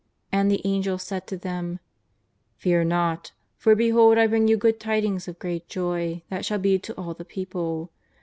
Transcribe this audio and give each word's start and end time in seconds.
And 0.31 0.49
the 0.49 0.61
Angel 0.63 0.97
said 0.97 1.27
to 1.27 1.37
them:" 1.37 1.79
Fear 2.57 2.85
not, 2.85 3.33
for 3.55 3.75
behold 3.75 4.17
I 4.17 4.25
bring 4.25 4.47
you 4.47 4.57
good 4.57 4.79
tidings 4.79 5.27
of 5.27 5.37
great 5.37 5.67
joy 5.69 6.23
that 6.31 6.43
shall 6.43 6.57
be 6.57 6.79
to 6.79 6.93
all 6.95 7.13
the 7.13 7.23
people. 7.23 7.91